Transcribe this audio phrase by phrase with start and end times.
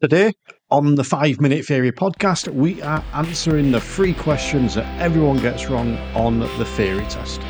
[0.00, 0.32] Today,
[0.70, 5.68] on the Five Minute Theory podcast, we are answering the three questions that everyone gets
[5.68, 7.42] wrong on the theory test.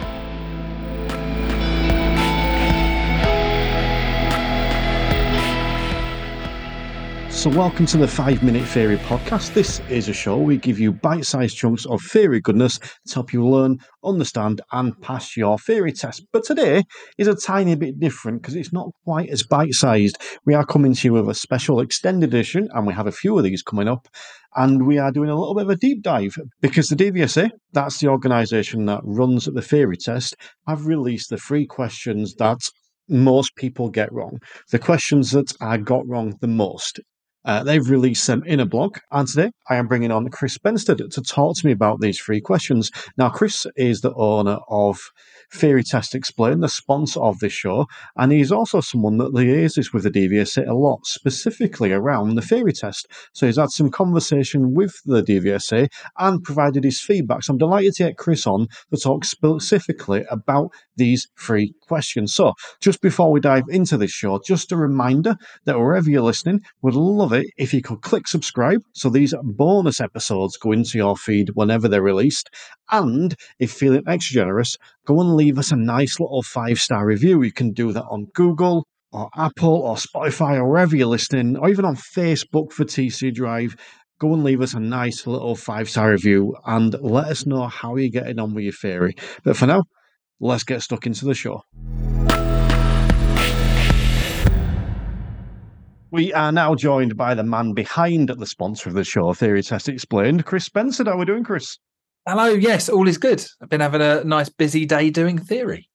[7.41, 9.55] So, welcome to the Five Minute Theory podcast.
[9.55, 13.33] This is a show we give you bite sized chunks of theory goodness to help
[13.33, 16.27] you learn, understand, and pass your theory test.
[16.35, 16.83] But today
[17.17, 20.19] is a tiny bit different because it's not quite as bite sized.
[20.45, 23.39] We are coming to you with a special extended edition, and we have a few
[23.39, 24.07] of these coming up.
[24.55, 28.01] And we are doing a little bit of a deep dive because the DVSA, that's
[28.01, 30.37] the organisation that runs the theory test,
[30.69, 32.59] have released the three questions that
[33.09, 34.41] most people get wrong.
[34.73, 37.01] The questions that I got wrong the most
[37.45, 41.11] uh, they've released them in a blog, and today I am bringing on Chris Bensted
[41.11, 42.91] to talk to me about these three questions.
[43.17, 45.11] Now, Chris is the owner of
[45.53, 47.87] Theory Test Explained, the sponsor of this show,
[48.17, 52.73] and he's also someone that liaises with the DVSA a lot, specifically around the theory
[52.73, 53.07] test.
[53.33, 57.43] So he's had some conversation with the DVSA and provided his feedback.
[57.43, 62.35] So I'm delighted to get Chris on to talk specifically about these three questions.
[62.35, 66.61] So just before we dive into this show, just a reminder that wherever you're listening,
[66.83, 71.17] would love it if you could click subscribe so these bonus episodes go into your
[71.17, 72.51] feed whenever they're released.
[72.91, 74.77] And if feeling extra generous,
[75.11, 77.43] go and leave us a nice little five star review.
[77.43, 81.69] You can do that on Google or Apple or Spotify or wherever you're listening, or
[81.69, 83.75] even on Facebook for TC Drive.
[84.21, 87.97] Go and leave us a nice little five star review and let us know how
[87.97, 89.17] you're getting on with your theory.
[89.43, 89.83] But for now,
[90.39, 91.63] let's get stuck into the show.
[96.13, 99.89] We are now joined by the man behind the sponsor of the show, Theory Test
[99.89, 101.03] Explained, Chris Spencer.
[101.05, 101.79] How are we doing, Chris?
[102.27, 102.49] Hello.
[102.49, 103.45] Yes, all is good.
[103.63, 105.89] I've been having a nice busy day doing theory.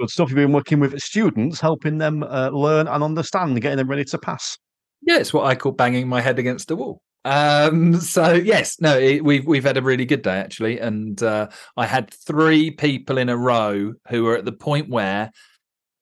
[0.00, 0.30] Good stuff.
[0.30, 4.18] You've been working with students, helping them uh, learn and understand, getting them ready to
[4.18, 4.58] pass.
[5.02, 7.02] Yeah, it's what I call banging my head against the wall.
[7.24, 11.48] Um, so yes, no, it, we've we've had a really good day actually, and uh,
[11.76, 15.30] I had three people in a row who were at the point where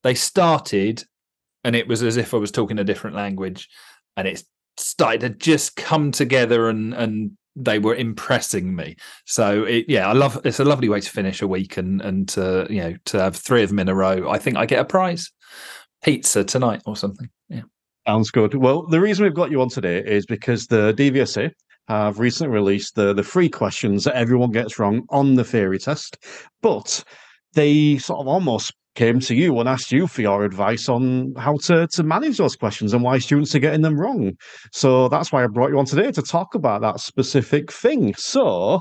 [0.02, 1.04] they started,
[1.64, 3.68] and it was as if I was talking a different language,
[4.16, 4.42] and it
[4.78, 7.32] started to just come together and and
[7.64, 8.96] they were impressing me.
[9.26, 12.28] So it, yeah, I love it's a lovely way to finish a week and and
[12.30, 14.28] to you know to have three of them in a row.
[14.30, 15.30] I think I get a prize,
[16.02, 17.28] pizza tonight or something.
[17.48, 17.62] Yeah,
[18.06, 18.54] sounds good.
[18.54, 21.50] Well, the reason we've got you on today is because the DVSA
[21.88, 26.18] have recently released the the three questions that everyone gets wrong on the theory test,
[26.62, 27.04] but
[27.54, 31.56] they sort of almost came to you and asked you for your advice on how
[31.64, 34.32] to, to manage those questions and why students are getting them wrong.
[34.72, 38.14] So that's why I brought you on today to talk about that specific thing.
[38.14, 38.80] So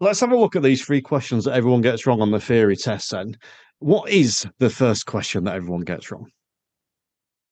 [0.00, 2.76] let's have a look at these three questions that everyone gets wrong on the theory
[2.76, 3.36] test then.
[3.78, 6.26] What is the first question that everyone gets wrong?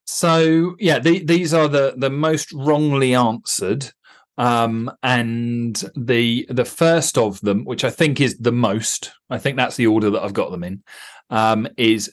[0.06, 3.92] So yeah, the, these are the the most wrongly answered
[4.40, 9.58] um, and the the first of them, which I think is the most, I think
[9.58, 10.82] that's the order that I've got them in,
[11.28, 12.10] um, is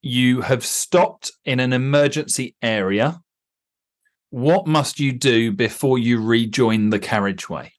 [0.00, 3.20] you have stopped in an emergency area.
[4.30, 7.72] What must you do before you rejoin the carriageway?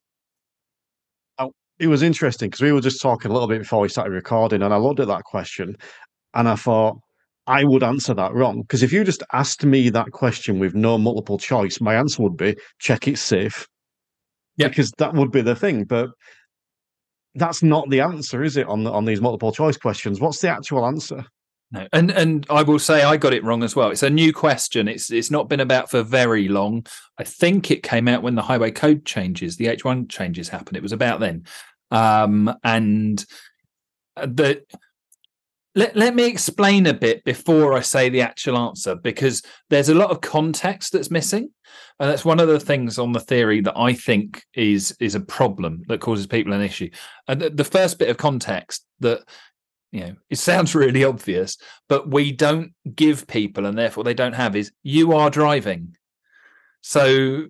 [1.40, 4.12] Oh, it was interesting because we were just talking a little bit before we started
[4.12, 5.78] recording, and I looked at that question
[6.34, 7.00] and I thought
[7.48, 8.62] I would answer that wrong.
[8.62, 12.38] Because if you just asked me that question with no multiple choice, my answer would
[12.38, 13.68] be check it's safe.
[14.58, 14.68] Yeah.
[14.68, 15.86] Because that would be the thing.
[15.86, 16.10] But
[17.36, 20.20] that's not the answer, is it, on the, on these multiple choice questions?
[20.20, 21.26] What's the actual answer?
[21.72, 21.88] No.
[21.94, 23.92] And and I will say I got it wrong as well.
[23.92, 24.90] It's a new question.
[24.90, 26.86] It's it's not been about for very long.
[27.18, 30.76] I think it came out when the highway code changes, the H1 changes happened.
[30.76, 31.46] It was about then.
[31.90, 33.26] Um and
[34.18, 34.64] the
[35.76, 39.96] let, let me explain a bit before I say the actual answer because there's a
[39.96, 41.50] lot of context that's missing.
[42.00, 45.22] And that's one of the things on the theory that I think is is a
[45.22, 46.90] problem that causes people an issue.
[47.28, 49.22] And the, the first bit of context that
[49.92, 51.58] you know it sounds really obvious,
[51.88, 55.96] but we don't give people and therefore they don't have is you are driving.
[56.82, 57.46] So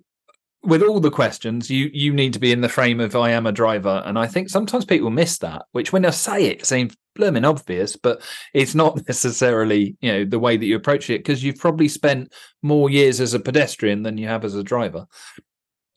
[0.64, 3.48] with all the questions, you you need to be in the frame of I am
[3.48, 5.66] a driver, and I think sometimes people miss that.
[5.72, 8.22] Which when I say it, seems blooming obvious, but
[8.54, 12.34] it's not necessarily you know the way that you approach it because you've probably spent
[12.62, 15.08] more years as a pedestrian than you have as a driver.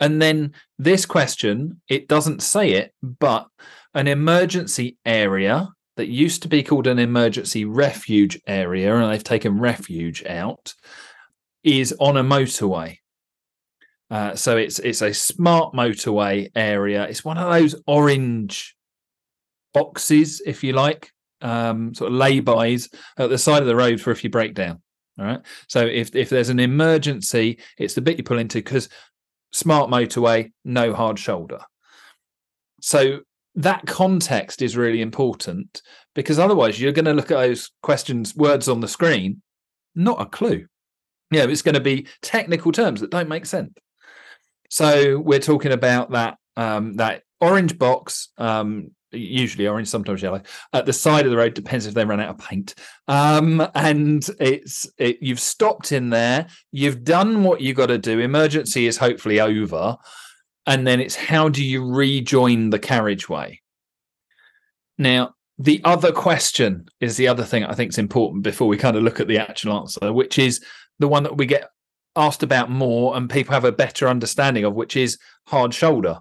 [0.00, 3.46] And then this question, it doesn't say it, but
[3.94, 9.60] an emergency area that used to be called an emergency refuge area, and they've taken
[9.60, 10.74] refuge out,
[11.62, 12.98] is on a motorway.
[14.10, 17.04] Uh, so it's it's a smart motorway area.
[17.08, 18.76] It's one of those orange
[19.72, 21.10] boxes, if you like,
[21.40, 24.80] um, sort of laybys at the side of the road for if you break down.
[25.18, 25.40] All right.
[25.68, 28.88] So if if there's an emergency, it's the bit you pull into because
[29.52, 31.60] smart motorway, no hard shoulder.
[32.80, 33.20] So
[33.54, 35.80] that context is really important
[36.14, 39.42] because otherwise you're going to look at those questions, words on the screen,
[39.94, 40.66] not a clue.
[41.30, 43.72] Yeah, it's going to be technical terms that don't make sense.
[44.74, 50.42] So we're talking about that um, that orange box, um, usually orange, sometimes yellow,
[50.72, 51.54] at the side of the road.
[51.54, 52.74] Depends if they run out of paint.
[53.06, 56.48] Um, and it's it, you've stopped in there.
[56.72, 58.18] You've done what you got to do.
[58.18, 59.96] Emergency is hopefully over,
[60.66, 63.60] and then it's how do you rejoin the carriageway?
[64.98, 68.96] Now, the other question is the other thing I think is important before we kind
[68.96, 70.64] of look at the actual answer, which is
[70.98, 71.68] the one that we get
[72.16, 76.20] asked about more and people have a better understanding of, which is hard shoulder.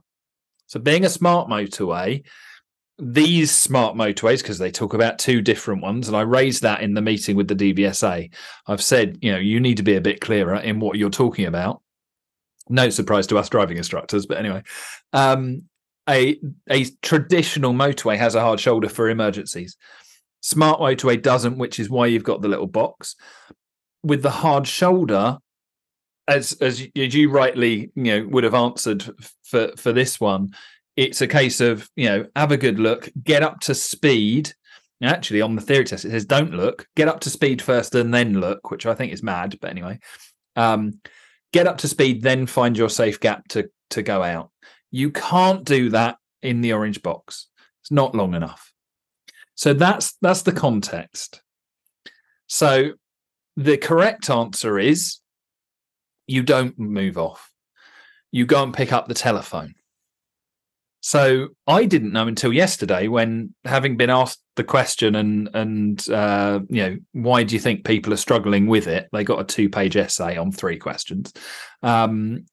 [0.67, 2.23] So, being a smart motorway,
[2.99, 6.93] these smart motorways, because they talk about two different ones, and I raised that in
[6.93, 8.31] the meeting with the DVSA.
[8.67, 11.45] I've said, you know, you need to be a bit clearer in what you're talking
[11.45, 11.81] about.
[12.69, 14.63] No surprise to us driving instructors, but anyway,
[15.11, 15.63] um,
[16.09, 19.77] a a traditional motorway has a hard shoulder for emergencies.
[20.41, 23.15] Smart motorway doesn't, which is why you've got the little box.
[24.03, 25.39] With the hard shoulder,
[26.27, 29.03] as as you rightly you know would have answered
[29.43, 30.53] for for this one
[30.95, 34.53] it's a case of you know have a good look get up to speed.
[35.01, 38.13] Actually on the theory test it says don't look get up to speed first and
[38.13, 39.99] then look which i think is mad but anyway.
[40.55, 41.01] Um,
[41.51, 44.49] get up to speed then find your safe gap to to go out.
[44.91, 47.47] You can't do that in the orange box.
[47.81, 48.71] It's not long enough.
[49.55, 51.41] So that's that's the context.
[52.47, 52.93] So
[53.55, 55.19] the correct answer is
[56.27, 57.49] you don't move off.
[58.31, 59.75] You go and pick up the telephone.
[61.05, 66.61] So I didn't know until yesterday when having been asked the question and and uh,
[66.69, 69.09] you know why do you think people are struggling with it?
[69.11, 71.33] They got a two page essay on three questions.
[71.81, 72.45] Um,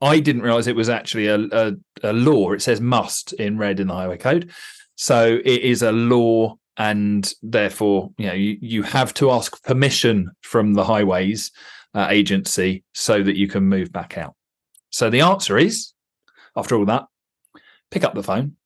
[0.00, 1.72] I didn't realize it was actually a, a,
[2.02, 2.52] a law.
[2.52, 4.50] It says must in red in the highway code,
[4.96, 10.30] so it is a law and therefore you know you, you have to ask permission
[10.40, 11.50] from the highways
[11.94, 14.34] uh, agency so that you can move back out?
[14.90, 15.92] So the answer is,
[16.56, 17.04] after all that,
[17.90, 18.56] pick up the phone.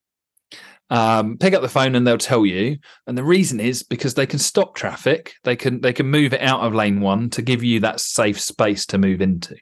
[0.88, 2.78] Um, pick up the phone and they'll tell you.
[3.06, 5.34] And the reason is because they can stop traffic.
[5.42, 8.40] They can they can move it out of lane one to give you that safe
[8.40, 9.56] space to move into.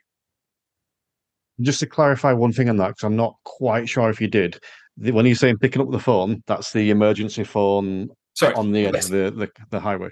[1.61, 4.59] Just to clarify one thing on that, because I'm not quite sure if you did.
[4.97, 8.97] When you're saying picking up the phone, that's the emergency phone Sorry, on the end
[8.97, 10.11] of the, the, the highway.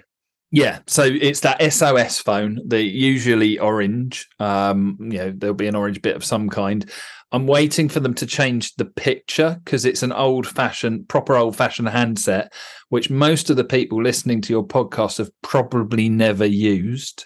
[0.53, 4.29] Yeah, so it's that SOS phone, the usually orange.
[4.39, 6.87] Um, you know, there'll be an orange bit of some kind.
[7.31, 11.55] I'm waiting for them to change the picture because it's an old fashioned, proper old
[11.55, 12.53] fashioned handset,
[12.89, 17.25] which most of the people listening to your podcast have probably never used.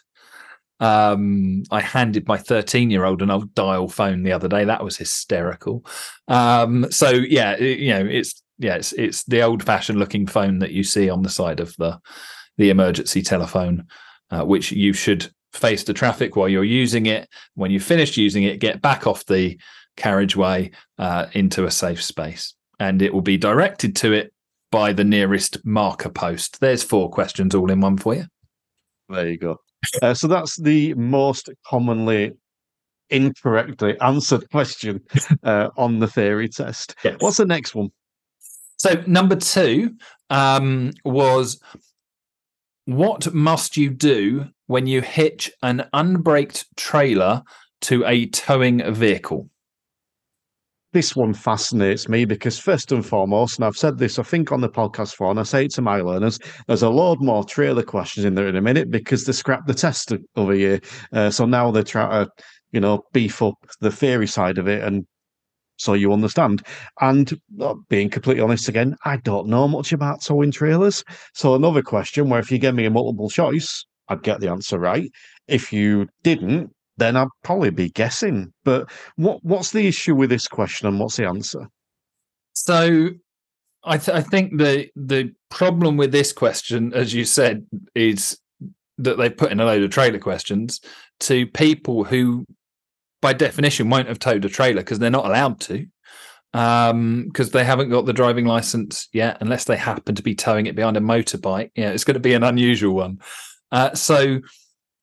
[0.80, 4.64] Um, I handed my 13 year old an old dial phone the other day.
[4.64, 5.86] That was hysterical.
[6.30, 10.72] Um, so yeah, you know, it's yeah, it's it's the old fashioned looking phone that
[10.72, 12.00] you see on the side of the
[12.58, 13.86] the emergency telephone,
[14.32, 17.30] uh, which you should face the traffic while you're using it.
[17.56, 19.60] When you've finished using it, get back off the
[19.96, 24.34] carriageway uh, into a safe space, and it will be directed to it
[24.72, 26.60] by the nearest marker post.
[26.60, 28.26] There's four questions all in one for you.
[29.10, 29.58] There you go.
[30.02, 32.34] Uh, so that's the most commonly
[33.10, 35.02] incorrectly answered question
[35.44, 36.96] uh, on the theory test.
[37.04, 37.16] Yes.
[37.20, 37.90] What's the next one?
[38.78, 39.96] So number two
[40.30, 41.62] um, was
[42.88, 47.44] what must you do when you hitch an unbraked trailer
[47.82, 49.50] to a towing vehicle?
[50.94, 54.62] This one fascinates me because, first and foremost, and I've said this, I think, on
[54.62, 57.84] the podcast before, and I say it to my learners, there's a load more trailer
[57.84, 60.80] questions in there in a minute because they scrapped the test over here.
[61.12, 62.32] Uh, so now they're trying to,
[62.72, 65.06] you know, beef up the theory side of it and
[65.78, 66.64] so you understand.
[67.02, 71.04] And uh, being completely honest again, I don't know much about towing trailers.
[71.34, 74.80] So another question where if you gave me a multiple choice, I'd get the answer
[74.80, 75.12] right.
[75.48, 78.54] If you didn't, then I'd probably be guessing.
[78.66, 81.68] But what what's the issue with this question and what's the answer?
[82.54, 83.10] So
[83.84, 87.66] I, th- I think the the problem with this question, as you said,
[87.96, 88.40] is
[88.98, 90.82] that they put in a load of trailer questions
[91.20, 92.46] to people who
[93.22, 95.86] by definition won't have towed a trailer because they're not allowed to
[96.54, 100.66] um because they haven't got the driving license yet unless they happen to be towing
[100.66, 101.72] it behind a motorbike.
[101.76, 103.20] Yeah it's going to be an unusual one.
[103.72, 104.40] Uh, so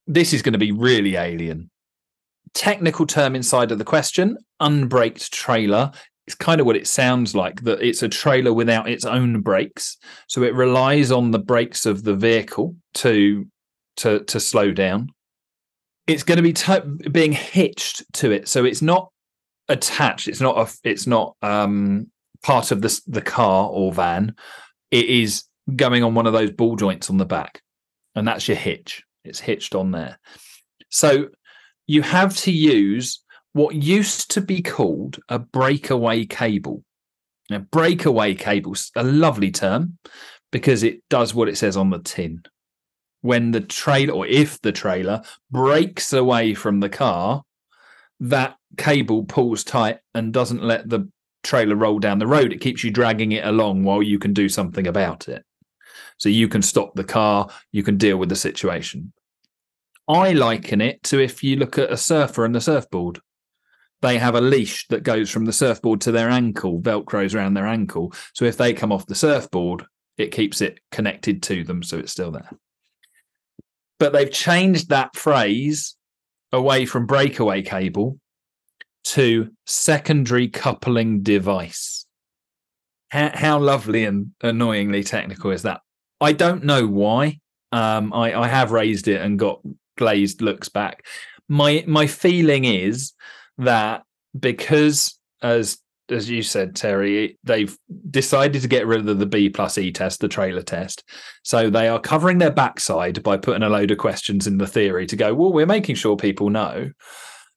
[0.07, 1.71] this is going to be really alien.
[2.55, 5.91] Technical term inside of the question unbraked trailer.
[6.27, 9.99] It's kind of what it sounds like that it's a trailer without its own brakes.
[10.29, 13.47] So it relies on the brakes of the vehicle to
[13.97, 15.11] to to slow down.
[16.07, 19.11] It's going to be t- being hitched to it, so it's not
[19.69, 20.29] attached.
[20.29, 20.89] It's not a.
[20.89, 22.11] It's not um,
[22.43, 24.35] part of the the car or van.
[24.91, 25.45] It is
[25.75, 27.63] going on one of those ball joints on the back,
[28.15, 29.03] and that's your hitch.
[29.25, 30.19] It's hitched on there.
[30.91, 31.29] So
[31.87, 36.85] you have to use what used to be called a breakaway cable.
[37.51, 39.99] Now, breakaway cable's a lovely term
[40.51, 42.43] because it does what it says on the tin.
[43.25, 47.43] When the trailer, or if the trailer breaks away from the car,
[48.21, 51.09] that cable pulls tight and doesn't let the
[51.43, 52.53] trailer roll down the road.
[52.53, 55.43] It keeps you dragging it along while you can do something about it.
[56.19, 59.15] So you can stop the car, you can deal with the situation.
[60.07, 63.23] I liken it to if you look at a surfer and the surfboard.
[64.03, 67.67] They have a leash that goes from the surfboard to their ankle, velcros around their
[67.67, 68.13] ankle.
[68.35, 69.87] So if they come off the surfboard,
[70.19, 72.51] it keeps it connected to them so it's still there.
[74.05, 75.97] But they've changed that phrase
[76.53, 78.19] away from breakaway cable
[79.05, 82.05] to secondary coupling device.
[83.09, 85.81] How, how lovely and annoyingly technical is that?
[86.21, 87.41] I don't know why.
[87.73, 89.63] Um, I, I have raised it and got
[89.97, 91.07] glazed looks back.
[91.49, 93.15] My my feeling is
[93.57, 94.03] that
[94.39, 95.79] because as
[96.11, 97.77] as you said, Terry, they've
[98.11, 101.05] decided to get rid of the B plus E test, the trailer test.
[101.43, 105.07] So they are covering their backside by putting a load of questions in the theory
[105.07, 106.91] to go, well, we're making sure people know.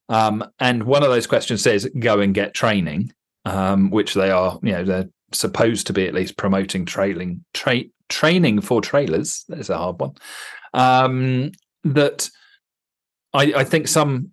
[0.08, 3.12] Um, and one of those questions says, go and get training,
[3.44, 7.84] um, which they are, you know, they're supposed to be at least promoting trailing, tra-
[8.08, 9.44] training for trailers.
[9.48, 10.14] That's a hard one.
[10.72, 11.52] Um,
[11.84, 12.30] that
[13.34, 14.32] I, I think some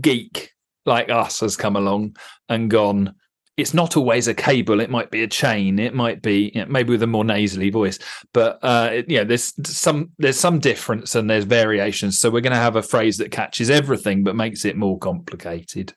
[0.00, 0.52] geek
[0.86, 2.16] like us has come along
[2.48, 3.14] and gone
[3.58, 6.66] it's not always a cable it might be a chain it might be you know,
[6.70, 7.98] maybe with a more nasally voice
[8.32, 12.18] but uh yeah there's some there's some difference and there's variations.
[12.18, 15.92] So we're going to have a phrase that catches everything but makes it more complicated.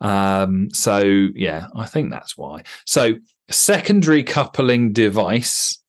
[0.00, 2.62] Um so yeah i think that's why.
[2.86, 3.14] So
[3.50, 5.82] secondary coupling device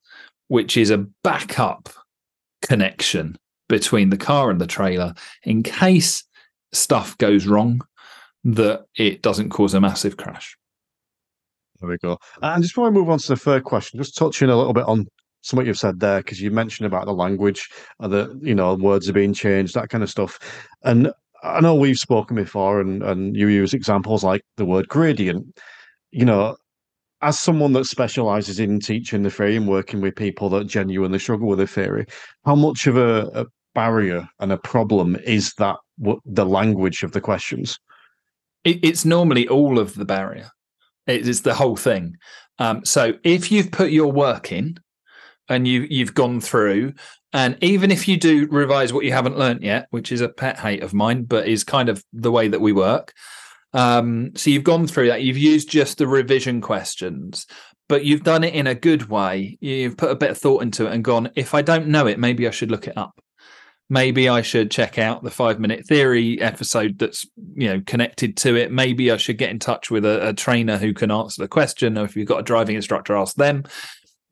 [0.47, 1.89] which is a backup
[2.61, 3.37] connection
[3.69, 5.13] between the car and the trailer
[5.43, 6.23] in case
[6.73, 7.81] stuff goes wrong
[8.43, 10.57] that it doesn't cause a massive crash.
[11.79, 12.17] There we go.
[12.41, 14.85] And just before I move on to the third question, just touching a little bit
[14.85, 15.07] on
[15.41, 17.69] something you've said there, because you mentioned about the language,
[17.99, 20.39] uh, the you know words are being changed, that kind of stuff.
[20.83, 21.11] And
[21.43, 25.59] I know we've spoken before, and and you use examples like the word gradient.
[26.11, 26.57] You know,
[27.21, 31.47] as someone that specializes in teaching the theory and working with people that genuinely struggle
[31.47, 32.05] with the theory,
[32.45, 37.11] how much of a, a barrier and a problem is that what the language of
[37.11, 37.79] the questions?
[38.63, 40.51] It, it's normally all of the barrier.
[41.07, 42.17] It is the whole thing.
[42.59, 44.77] Um, so if you've put your work in
[45.49, 46.93] and you you've gone through,
[47.33, 50.59] and even if you do revise what you haven't learnt yet, which is a pet
[50.59, 53.13] hate of mine, but is kind of the way that we work.
[53.73, 55.23] Um, so you've gone through that.
[55.23, 57.47] You've used just the revision questions,
[57.87, 59.57] but you've done it in a good way.
[59.61, 61.31] You've put a bit of thought into it and gone.
[61.35, 63.19] If I don't know it, maybe I should look it up
[63.91, 68.55] maybe I should check out the five minute theory episode that's you know connected to
[68.55, 68.71] it.
[68.71, 71.97] Maybe I should get in touch with a, a, trainer who can answer the question,
[71.97, 73.65] or if you've got a driving instructor, ask them.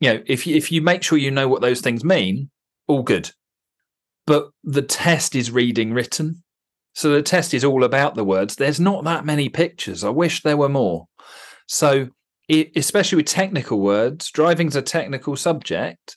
[0.00, 2.48] You know, if you, if you make sure you know what those things mean,
[2.88, 3.32] all good.
[4.26, 6.42] But the test is reading written,
[6.94, 8.56] so the test is all about the words.
[8.56, 10.04] There's not that many pictures.
[10.04, 11.06] I wish there were more.
[11.66, 12.08] So,
[12.48, 16.16] it, especially with technical words, driving's a technical subject.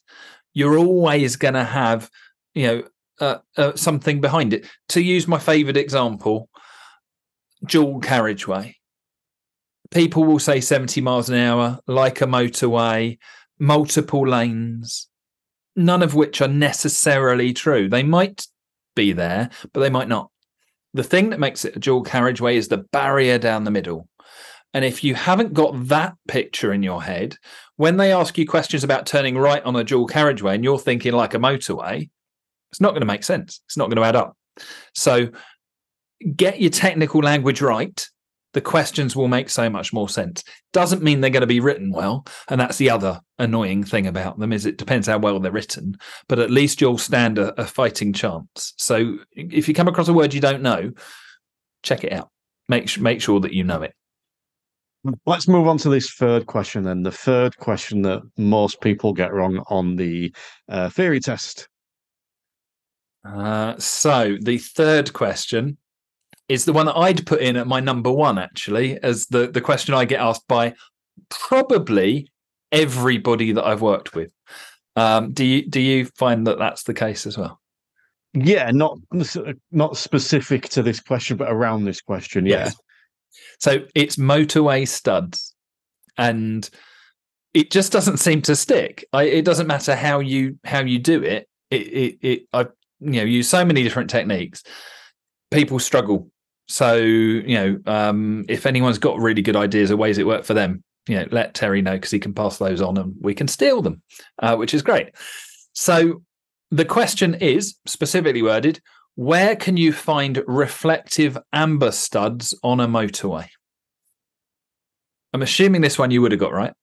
[0.53, 2.09] You're always going to have
[2.53, 2.83] you know
[3.19, 4.65] uh, uh, something behind it.
[4.89, 6.49] To use my favourite example,
[7.65, 8.75] dual carriageway.
[9.91, 13.17] People will say 70 miles an hour, like a motorway,
[13.59, 15.07] multiple lanes,
[15.75, 17.87] none of which are necessarily true.
[17.87, 18.47] They might
[18.95, 20.29] be there, but they might not.
[20.93, 24.07] The thing that makes it a dual carriageway is the barrier down the middle.
[24.73, 27.37] And if you haven't got that picture in your head,
[27.75, 31.13] when they ask you questions about turning right on a dual carriageway and you're thinking
[31.13, 32.09] like a motorway,
[32.73, 33.61] it's not going to make sense.
[33.67, 34.35] It's not going to add up.
[34.95, 35.29] So
[36.35, 38.03] get your technical language right.
[38.53, 40.43] The questions will make so much more sense.
[40.71, 42.25] Doesn't mean they're going to be written well.
[42.49, 45.97] And that's the other annoying thing about them is it depends how well they're written,
[46.27, 48.73] but at least you'll stand a, a fighting chance.
[48.79, 50.93] So if you come across a word you don't know,
[51.83, 52.31] check it out.
[52.69, 53.93] Make, make sure that you know it.
[55.27, 57.03] Let's move on to this third question then.
[57.03, 60.33] The third question that most people get wrong on the
[60.69, 61.67] uh, theory test
[63.25, 65.77] uh, so the third question
[66.49, 69.61] is the one that I'd put in at my number one, actually, as the, the
[69.61, 70.73] question I get asked by
[71.29, 72.29] probably
[72.71, 74.31] everybody that I've worked with.
[74.95, 77.59] Um, do you do you find that that's the case as well?
[78.33, 78.99] Yeah, not
[79.71, 82.45] not specific to this question, but around this question.
[82.45, 82.65] Yeah.
[82.65, 82.75] Yes.
[83.59, 85.55] So it's motorway studs,
[86.17, 86.69] and
[87.53, 89.05] it just doesn't seem to stick.
[89.13, 91.47] I, it doesn't matter how you how you do it.
[91.71, 92.67] It it, it I
[93.03, 94.63] you know use so many different techniques.
[95.51, 96.29] People struggle.
[96.67, 100.53] So you know um, if anyone's got really good ideas of ways it work for
[100.53, 103.47] them, you know let Terry know because he can pass those on and we can
[103.47, 104.01] steal them,
[104.39, 105.09] uh, which is great.
[105.73, 106.23] So
[106.71, 108.81] the question is specifically worded:
[109.15, 113.47] Where can you find reflective amber studs on a motorway?
[115.33, 116.73] I'm assuming this one you would have got right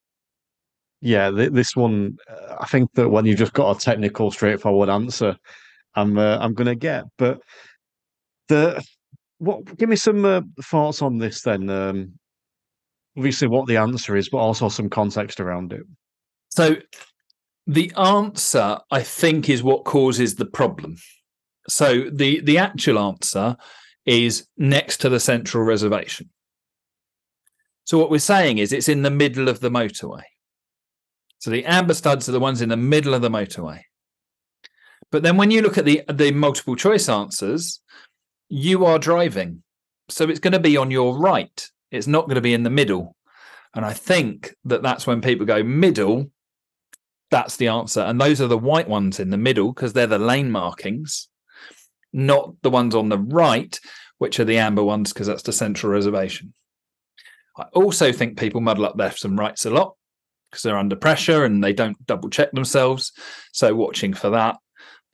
[1.01, 4.89] yeah, th- this one, uh, I think that when you've just got a technical, straightforward
[4.89, 5.37] answer,
[5.95, 7.05] I'm uh, I'm going to get.
[7.19, 7.41] But
[8.49, 8.83] the
[9.39, 9.77] what?
[9.77, 11.69] Give me some uh, thoughts on this then.
[11.69, 12.13] Um,
[13.17, 15.83] obviously, what the answer is, but also some context around it.
[16.51, 16.77] So,
[17.67, 20.97] the answer, I think, is what causes the problem.
[21.69, 23.57] So the the actual answer
[24.07, 26.31] is next to the central reservation.
[27.85, 30.23] So what we're saying is it's in the middle of the motorway.
[31.39, 33.83] So the amber studs are the ones in the middle of the motorway.
[35.11, 37.81] But then when you look at the the multiple choice answers,
[38.49, 39.63] you are driving.
[40.09, 41.69] So it's going to be on your right.
[41.91, 43.17] It's not going to be in the middle.
[43.75, 46.31] And I think that that's when people go middle.
[47.31, 48.01] That's the answer.
[48.01, 51.29] And those are the white ones in the middle because they're the lane markings,
[52.13, 53.79] not the ones on the right,
[54.19, 56.53] which are the amber ones because that's the central reservation.
[57.57, 59.95] I also think people muddle up lefts and rights a lot
[60.51, 63.13] because they're under pressure and they don't double check themselves.
[63.53, 64.57] So watching for that.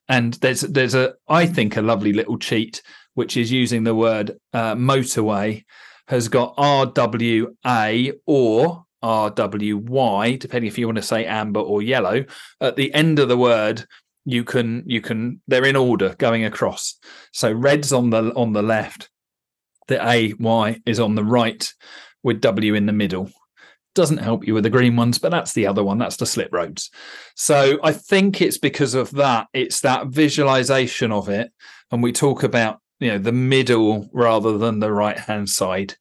[0.09, 2.83] And there's there's a I think a lovely little cheat
[3.15, 5.65] which is using the word uh, motorway
[6.09, 12.25] has got RWA or RWY, depending if you want to say amber or yellow.
[12.61, 13.87] At the end of the word,
[14.25, 16.99] you can you can they're in order going across.
[17.33, 19.11] So red's on the on the left,
[19.89, 21.73] the A Y is on the right,
[22.23, 23.31] with W in the middle
[23.97, 25.99] doesn't help you with the green ones, but that's the other one.
[25.99, 26.91] That's the slip roads.
[27.35, 29.49] So I think it's because of that.
[29.53, 31.51] It's that visualization of it.
[31.91, 35.97] And we talk about, you know, the middle rather than the right hand side.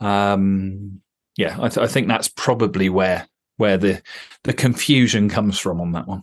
[0.00, 1.02] Um,
[1.36, 4.02] yeah, I, th- I think that's probably where where the
[4.44, 6.22] the confusion comes from on that one.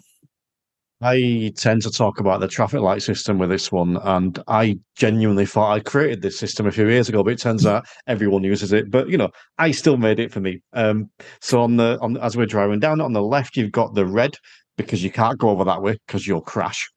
[1.04, 5.46] I tend to talk about the traffic light system with this one, and I genuinely
[5.46, 8.72] thought I created this system a few years ago, but it turns out everyone uses
[8.72, 8.90] it.
[8.90, 10.62] But you know, I still made it for me.
[10.72, 11.10] Um,
[11.42, 14.38] so on the on as we're driving down on the left, you've got the red
[14.78, 16.90] because you can't go over that way because you'll crash.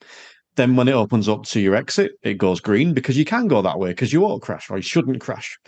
[0.55, 3.61] Then when it opens up to your exit, it goes green because you can go
[3.61, 5.59] that way because you won't crash or you shouldn't crash.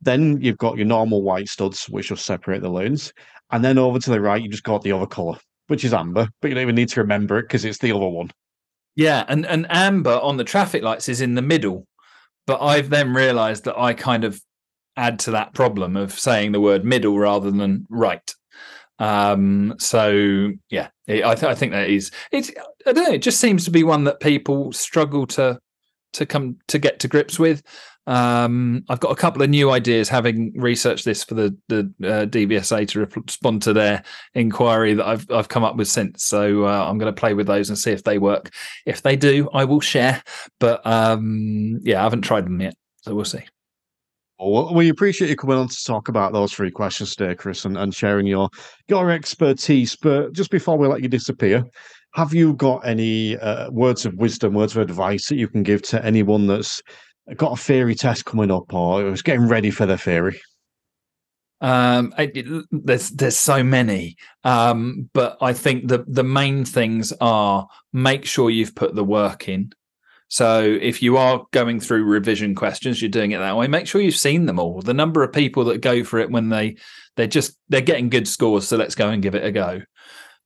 [0.00, 3.12] Then you've got your normal white studs, which will separate the lanes.
[3.50, 5.36] And then over to the right, you just got the other colour,
[5.68, 8.08] which is amber, but you don't even need to remember it because it's the other
[8.08, 8.30] one.
[8.96, 11.86] Yeah, and, and amber on the traffic lights is in the middle.
[12.46, 14.40] But I've then realized that I kind of
[14.96, 18.34] add to that problem of saying the word middle rather than right.
[18.98, 22.52] Um, so yeah, it, I, th- I think that is it's
[22.86, 25.58] I don't know, it just seems to be one that people struggle to
[26.12, 27.62] to come to get to grips with.
[28.06, 32.26] Um, I've got a couple of new ideas, having researched this for the the uh,
[32.26, 34.02] DVSA to respond to their
[34.34, 36.24] inquiry that I've I've come up with since.
[36.24, 38.52] So uh, I'm going to play with those and see if they work.
[38.84, 40.22] If they do, I will share.
[40.60, 43.44] But um, yeah, I haven't tried them yet, so we'll see.
[44.38, 47.78] Well, we appreciate you coming on to talk about those three questions today, Chris, and,
[47.78, 48.50] and sharing your
[48.88, 49.96] your expertise.
[49.96, 51.64] But just before we let you disappear,
[52.14, 55.82] have you got any uh, words of wisdom, words of advice that you can give
[55.82, 56.82] to anyone that's
[57.32, 60.40] got a theory test coming up or I was getting ready for the theory?
[61.60, 67.66] Um, it, there's there's so many, um, but I think the the main things are
[67.92, 69.72] make sure you've put the work in.
[70.28, 73.68] So if you are going through revision questions, you're doing it that way.
[73.68, 74.82] Make sure you've seen them all.
[74.82, 76.76] The number of people that go for it when they
[77.16, 79.80] they're just they're getting good scores, so let's go and give it a go.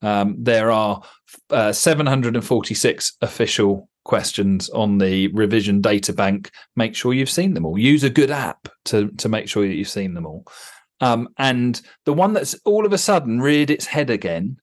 [0.02, 1.02] Um, there are
[1.50, 7.78] uh, 746 official questions on the revision data bank, make sure you've seen them all.
[7.78, 10.44] Use a good app to to make sure that you've seen them all.
[11.00, 14.58] Um, and the one that's all of a sudden reared its head again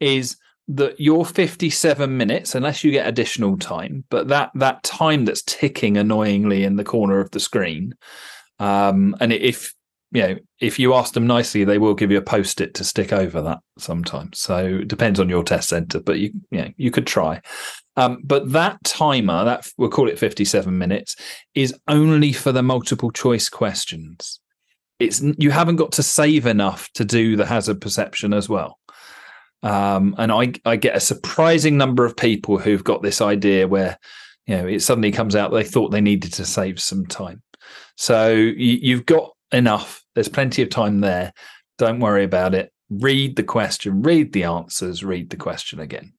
[0.00, 0.36] is
[0.68, 5.96] that your 57 minutes, unless you get additional time, but that that time that's ticking
[5.96, 7.94] annoyingly in the corner of the screen.
[8.58, 9.74] Um, and if
[10.12, 13.12] you know, if you ask them nicely, they will give you a post-it to stick
[13.12, 14.40] over that sometimes.
[14.40, 17.40] So it depends on your test center, but you you know, you could try.
[17.96, 21.16] Um, but that timer, that we'll call it 57 minutes,
[21.54, 24.40] is only for the multiple choice questions.
[24.98, 28.78] It's you haven't got to save enough to do the hazard perception as well.
[29.62, 33.98] Um, and I, I get a surprising number of people who've got this idea where
[34.46, 37.42] you know, it suddenly comes out they thought they needed to save some time.
[37.96, 39.99] So you, you've got enough.
[40.14, 41.32] There's plenty of time there.
[41.78, 42.72] Don't worry about it.
[42.90, 46.12] Read the question, read the answers, read the question again.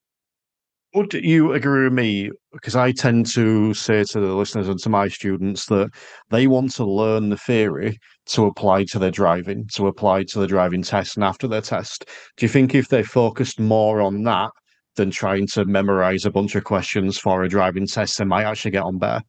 [0.93, 2.31] Would you agree with me?
[2.51, 5.89] Because I tend to say to the listeners and to my students that
[6.29, 10.47] they want to learn the theory to apply to their driving, to apply to the
[10.47, 12.05] driving test and after their test.
[12.35, 14.51] Do you think if they focused more on that
[14.97, 18.71] than trying to memorize a bunch of questions for a driving test, they might actually
[18.71, 19.23] get on better?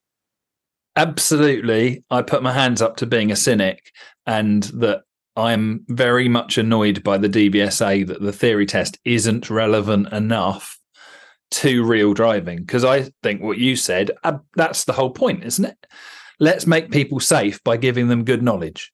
[0.97, 2.05] Absolutely.
[2.11, 3.93] I put my hands up to being a cynic
[4.27, 5.03] and that
[5.37, 10.79] I'm very much annoyed by the DVSA that the theory test isn't relevant enough
[11.53, 15.65] to real driving because I think what you said uh, that's the whole point, isn't
[15.65, 15.87] it?
[16.41, 18.93] Let's make people safe by giving them good knowledge.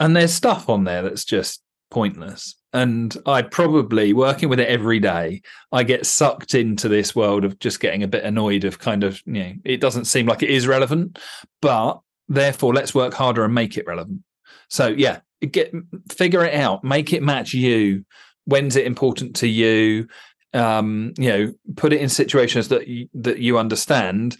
[0.00, 2.56] And there's stuff on there that's just pointless.
[2.72, 7.58] And I probably working with it every day, I get sucked into this world of
[7.58, 10.50] just getting a bit annoyed of kind of, you know, it doesn't seem like it
[10.50, 11.18] is relevant,
[11.60, 14.22] but therefore let's work harder and make it relevant.
[14.68, 15.74] So yeah, get
[16.10, 18.06] figure it out, make it match you.
[18.46, 20.08] When's it important to you?
[20.54, 24.36] um, you know, put it in situations that you, that you understand.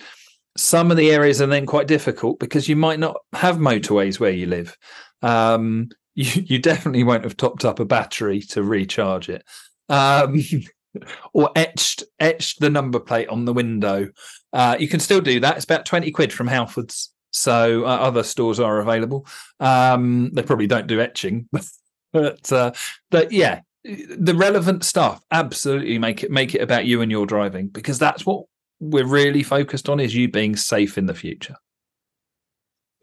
[0.57, 4.31] Some of the areas are then quite difficult because you might not have motorways where
[4.31, 4.77] you live.
[5.23, 9.45] Um, you, you definitely won't have topped up a battery to recharge it,
[9.89, 10.43] um,
[11.33, 14.09] or etched etched the number plate on the window.
[14.53, 15.57] Uh, you can still do that.
[15.57, 17.09] It's about twenty quid from Halfords.
[17.31, 19.27] So uh, other stores are available.
[19.59, 21.49] Um, they probably don't do etching,
[22.13, 22.73] but uh,
[23.11, 27.69] but yeah, the relevant stuff absolutely make it make it about you and your driving
[27.69, 28.45] because that's what
[28.81, 31.57] we're really focused on is you being safe in the future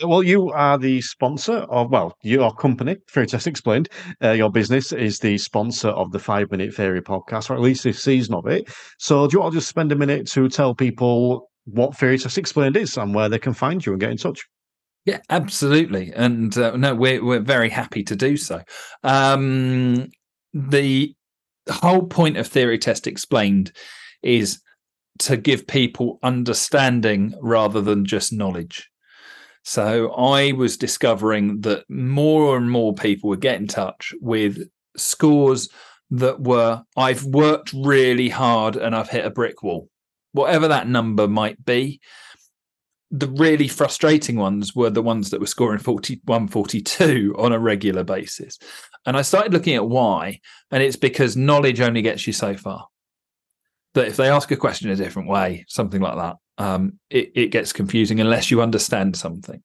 [0.01, 3.89] well, you are the sponsor of, well, your company, Theory Test Explained,
[4.23, 7.83] uh, your business is the sponsor of the Five Minute Theory podcast, or at least
[7.83, 8.69] this season of it.
[8.97, 12.37] So, do you want to just spend a minute to tell people what Theory Test
[12.37, 14.41] Explained is and where they can find you and get in touch?
[15.05, 16.11] Yeah, absolutely.
[16.15, 18.61] And uh, no, we're, we're very happy to do so.
[19.03, 20.09] Um,
[20.53, 21.13] the
[21.69, 23.71] whole point of theory test explained
[24.21, 24.61] is
[25.19, 28.89] to give people understanding rather than just knowledge.
[29.69, 35.69] So I was discovering that more and more people would get in touch with scores
[36.09, 39.87] that were I've worked really hard and I've hit a brick wall.
[40.31, 42.01] Whatever that number might be,
[43.11, 48.03] the really frustrating ones were the ones that were scoring 41 42 on a regular
[48.03, 48.57] basis.
[49.05, 50.39] And i started looking at why
[50.71, 52.87] and it's because knowledge only gets you so far.
[53.93, 57.47] That if they ask a question a different way something like that um, it, it
[57.47, 59.63] gets confusing unless you understand something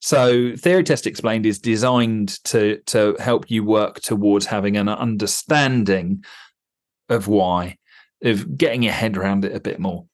[0.00, 6.24] so theory test explained is designed to to help you work towards having an understanding
[7.08, 7.76] of why
[8.22, 10.06] of getting your head around it a bit more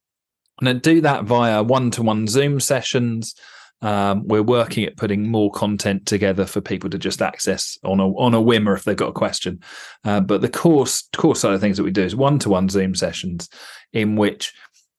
[0.61, 3.35] and do that via one-to-one Zoom sessions.
[3.81, 8.07] Um, we're working at putting more content together for people to just access on a
[8.11, 9.61] on a whim or if they've got a question.
[10.05, 13.49] Uh, but the course course side of things that we do is one-to-one Zoom sessions
[13.93, 14.53] in which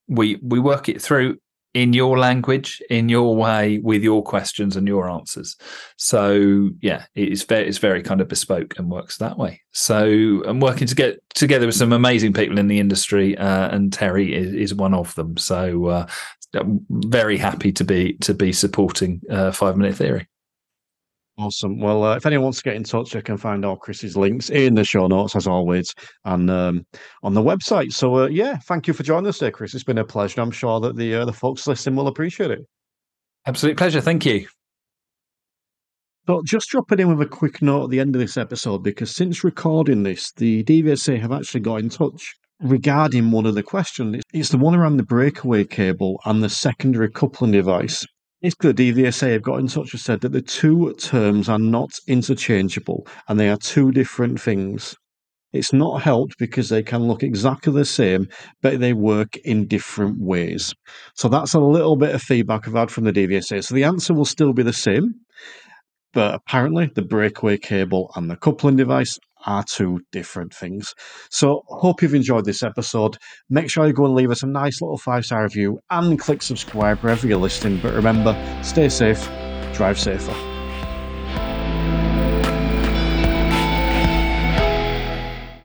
[0.07, 1.37] we we work it through
[1.73, 5.55] in your language, in your way, with your questions and your answers.
[5.97, 9.61] So yeah, it's very it's very kind of bespoke and works that way.
[9.71, 13.91] So I'm working to get together with some amazing people in the industry, uh, and
[13.91, 15.37] Terry is, is, one of them.
[15.37, 16.07] So uh,
[16.53, 20.27] I'm very happy to be to be supporting uh, Five Minute Theory.
[21.43, 21.77] Awesome.
[21.77, 24.49] Well, uh, if anyone wants to get in touch, they can find all Chris's links
[24.49, 26.85] in the show notes, as always, and um,
[27.21, 27.91] on the website.
[27.91, 29.75] So, uh, yeah, thank you for joining us today, Chris.
[29.75, 30.39] It's been a pleasure.
[30.39, 32.59] I'm sure that the uh, the folks listening will appreciate it.
[33.45, 33.99] Absolute pleasure.
[33.99, 34.47] Thank you.
[36.27, 39.13] So, just dropping in with a quick note at the end of this episode, because
[39.13, 44.23] since recording this, the DVSA have actually got in touch regarding one of the questions.
[44.33, 48.05] It's the one around the breakaway cable and the secondary coupling device.
[48.43, 51.91] Basically, the DVSA have got in touch and said that the two terms are not
[52.07, 54.97] interchangeable and they are two different things.
[55.53, 58.27] It's not helped because they can look exactly the same,
[58.61, 60.73] but they work in different ways.
[61.15, 63.63] So that's a little bit of feedback I've had from the DVSA.
[63.63, 65.13] So the answer will still be the same,
[66.11, 70.93] but apparently the breakaway cable and the coupling device are two different things.
[71.29, 73.17] So, hope you've enjoyed this episode.
[73.49, 76.41] Make sure you go and leave us a nice little five star review and click
[76.41, 77.79] subscribe wherever you're listening.
[77.81, 79.23] But remember, stay safe,
[79.73, 80.52] drive safer.